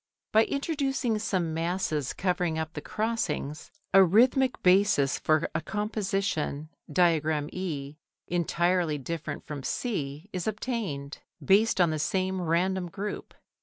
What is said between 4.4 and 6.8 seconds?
basis for a composition